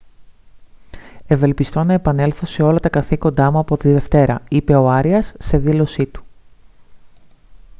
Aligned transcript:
«ευελπιστώ 1.27 1.83
να 1.83 1.93
επανέλθω 1.93 2.45
σε 2.45 2.63
όλα 2.63 2.79
τα 2.79 2.89
καθήκοντά 2.89 3.51
μου 3.51 3.57
από 3.59 3.77
τη 3.77 3.91
δευτέρα» 3.91 4.41
είπε 4.49 4.75
ο 4.75 4.89
άριας 4.89 5.33
σε 5.39 5.57
δήλωσή 5.57 6.05
του 6.05 6.23